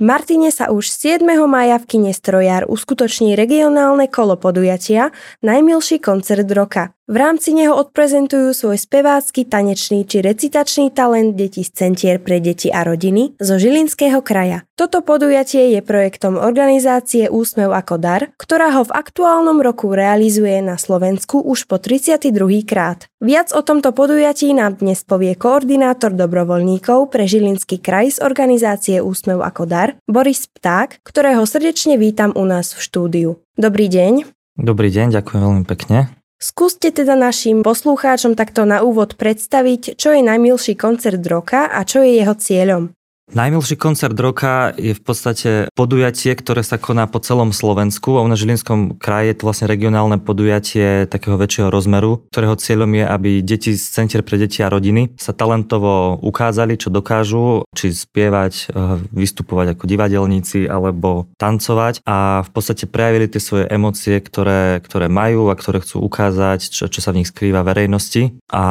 [0.00, 1.28] Martine sa už 7.
[1.44, 5.12] mája v kine Strojar uskutoční regionálne kolo podujatia
[5.44, 6.96] Najmilší koncert roka.
[7.10, 12.70] V rámci neho odprezentujú svoj spevácky, tanečný či recitačný talent deti z Centier pre deti
[12.70, 14.62] a rodiny zo Žilinského kraja.
[14.78, 20.78] Toto podujatie je projektom organizácie Úsmev ako dar, ktorá ho v aktuálnom roku realizuje na
[20.78, 22.30] Slovensku už po 32.
[22.62, 23.10] krát.
[23.18, 29.42] Viac o tomto podujatí nám dnes povie koordinátor dobrovoľníkov pre Žilinský kraj z organizácie Úsmev
[29.42, 33.30] ako dar, Boris Pták, ktorého srdečne vítam u nás v štúdiu.
[33.58, 34.30] Dobrý deň.
[34.62, 36.19] Dobrý deň, ďakujem veľmi pekne.
[36.40, 42.00] Skúste teda našim poslucháčom takto na úvod predstaviť, čo je najmilší koncert roka a čo
[42.00, 42.96] je jeho cieľom.
[43.30, 48.42] Najmilší koncert roka je v podstate podujatie, ktoré sa koná po celom Slovensku a nás
[48.42, 53.78] Žilinskom kraji je to vlastne regionálne podujatie takého väčšieho rozmeru, ktorého cieľom je, aby deti
[53.78, 59.78] z Centier pre deti a rodiny sa talentovo ukázali, čo dokážu, či spievať, eh, vystupovať
[59.78, 65.58] ako divadelníci alebo tancovať a v podstate prejavili tie svoje emócie, ktoré, ktoré majú a
[65.58, 68.34] ktoré chcú ukázať, čo, čo sa v nich skrýva verejnosti.
[68.50, 68.64] A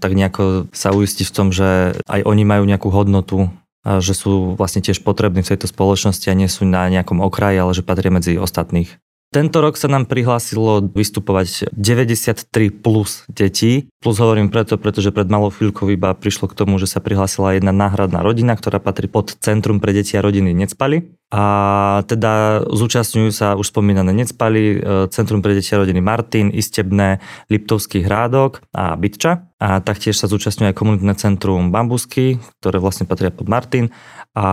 [0.00, 3.52] tak nejako sa uistiť v tom, že aj oni majú nejakú hodnotu
[3.84, 7.72] že sú vlastne tiež potrební v tejto spoločnosti a nie sú na nejakom okraji, ale
[7.72, 9.00] že patria medzi ostatných.
[9.30, 13.86] Tento rok sa nám prihlásilo vystupovať 93 plus detí.
[14.02, 17.70] Plus hovorím preto, pretože pred malou chvíľkou iba prišlo k tomu, že sa prihlásila jedna
[17.70, 21.14] náhradná rodina, ktorá patrí pod Centrum pre deti a rodiny Necpali.
[21.30, 27.22] A teda zúčastňujú sa už spomínané Necpali, e, Centrum pre deti a rodiny Martin, Istebné,
[27.46, 29.46] Liptovský hrádok a Bytča.
[29.62, 33.92] A taktiež sa zúčastňuje aj komunitné centrum Bambusky, ktoré vlastne patria pod Martin
[34.30, 34.46] a,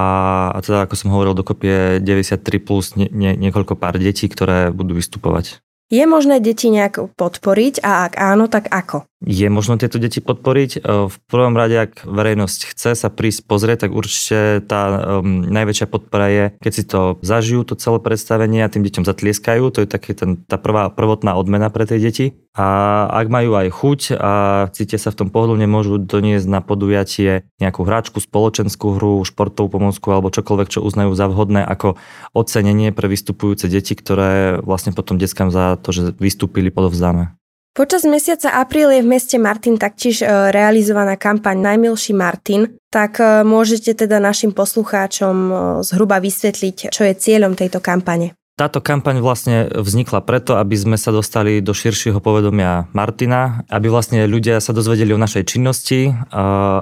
[0.51, 4.66] a teda, ako som hovoril, dokopy je 93 plus nie, nie, niekoľko pár detí, ktoré
[4.73, 5.61] budú vystupovať.
[5.87, 9.07] Je možné deti nejak podporiť a ak áno, tak ako?
[9.17, 10.71] Je možno tieto deti podporiť.
[10.77, 14.81] E, v prvom rade, ak verejnosť chce sa prísť pozrieť, tak určite tá
[15.17, 19.73] um, najväčšia podpora je, keď si to zažijú, to celé predstavenie a tým deťom zatlieskajú.
[19.73, 22.37] To je taký ten, tá prvá prvotná odmena pre tie deti.
[22.53, 24.33] A ak majú aj chuť a
[24.69, 30.13] cítia sa v tom pohodlne, môžu doniesť na podujatie nejakú hráčku, spoločenskú hru, športovú pomôcku
[30.13, 31.97] alebo čokoľvek, čo uznajú za vhodné ako
[32.37, 37.37] ocenenie pre vystupujúce deti, ktoré vlastne potom deckám za to, že vystúpili, podovzdáme.
[37.77, 43.45] Počas mesiaca apríl je v meste Martin taktiež e, realizovaná kampaň Najmilší Martin, tak e,
[43.45, 45.53] môžete teda našim poslucháčom e,
[45.85, 48.36] zhruba vysvetliť, čo je cieľom tejto kampane.
[48.57, 54.25] Táto kampaň vlastne vznikla preto, aby sme sa dostali do širšieho povedomia Martina, aby vlastne
[54.25, 56.09] ľudia sa dozvedeli o našej činnosti,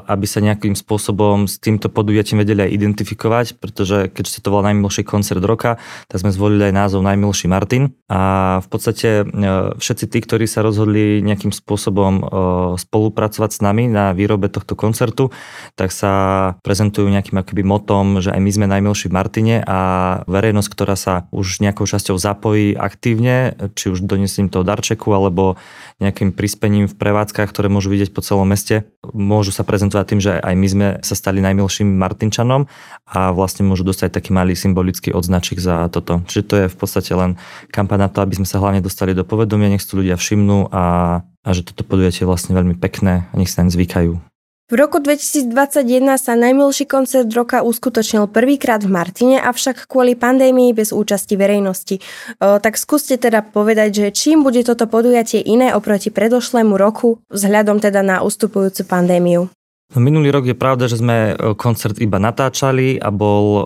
[0.07, 4.71] aby sa nejakým spôsobom s týmto podujatím vedeli aj identifikovať, pretože keď sa to volá
[4.71, 5.75] najmilší koncert roka,
[6.07, 7.91] tak sme zvolili aj názov Najmilší Martin.
[8.07, 12.23] A v podstate e, všetci tí, ktorí sa rozhodli nejakým spôsobom e,
[12.79, 15.35] spolupracovať s nami na výrobe tohto koncertu,
[15.75, 19.79] tak sa prezentujú nejakým akoby motom, že aj my sme najmilší v Martine a
[20.23, 25.57] verejnosť, ktorá sa už nejakou časťou zapojí aktívne, či už donesím toho darčeku alebo
[25.97, 28.85] nejakým prispením v prevádzkach, ktoré môžu vidieť po celom meste.
[29.11, 32.69] Môžu sa prezentovať tým, že aj my sme sa stali najmilším Martinčanom
[33.09, 36.21] a vlastne môžu dostať taký malý symbolický odznačik za toto.
[36.29, 37.41] Čiže to je v podstate len
[37.73, 40.83] kampaň na to, aby sme sa hlavne dostali do povedomia, nech si ľudia všimnú a,
[41.23, 44.34] a že toto podujatie je vlastne veľmi pekné a nech sa naň zvykajú.
[44.65, 45.85] V roku 2021
[46.17, 52.01] sa najmilší koncert roka uskutočnil prvýkrát v Martine, avšak kvôli pandémii bez účasti verejnosti.
[52.41, 57.77] O, tak skúste teda povedať, že čím bude toto podujatie iné oproti predošlému roku vzhľadom
[57.77, 59.53] teda na ustupujúcu pandémiu.
[59.93, 63.61] No, minulý rok je pravda, že sme e, koncert iba natáčali a bol e,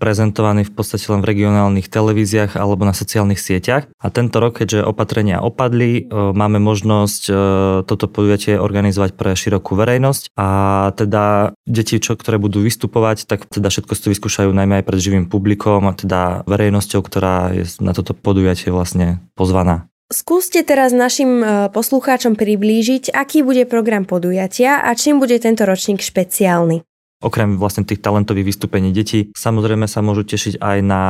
[0.00, 3.84] prezentovaný v podstate len v regionálnych televíziách alebo na sociálnych sieťach.
[4.00, 7.22] A tento rok, keďže opatrenia opadli, e, máme možnosť
[7.84, 10.48] toto podujatie organizovať pre širokú verejnosť a
[10.96, 15.26] teda deti, čo, ktoré budú vystupovať, tak teda všetko si vyskúšajú najmä aj pred živým
[15.28, 19.88] publikom a teda verejnosťou, ktorá je na toto podujatie vlastne pozvaná.
[20.12, 26.04] Skúste teraz našim e, poslucháčom priblížiť, aký bude program podujatia a čím bude tento ročník
[26.04, 26.84] špeciálny.
[27.24, 31.02] Okrem vlastne tých talentových vystúpení detí, samozrejme sa môžu tešiť aj na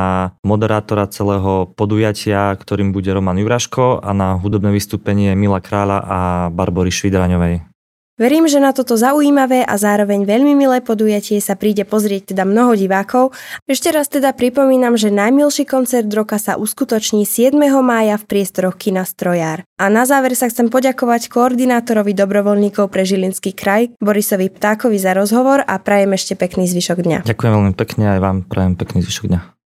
[0.47, 6.19] moderátora celého podujatia, ktorým bude Roman Juraško a na hudobné vystúpenie Mila Kráľa a
[6.55, 7.74] Barbory Švidraňovej.
[8.15, 12.71] Verím, že na toto zaujímavé a zároveň veľmi milé podujatie sa príde pozrieť teda mnoho
[12.71, 13.35] divákov.
[13.67, 17.59] Ešte raz teda pripomínam, že najmilší koncert roka sa uskutoční 7.
[17.83, 19.67] mája v priestoroch Kina Strojár.
[19.75, 25.67] A na záver sa chcem poďakovať koordinátorovi dobrovoľníkov pre Žilinský kraj Borisovi Ptákovi za rozhovor
[25.67, 27.19] a prajem ešte pekný zvyšok dňa.
[27.27, 29.54] Ďakujem veľmi pekne aj vám prajem pekný zvyšok dňa.